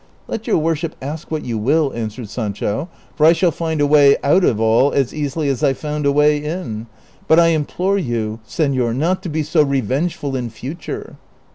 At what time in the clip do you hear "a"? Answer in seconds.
3.79-3.85, 6.07-6.11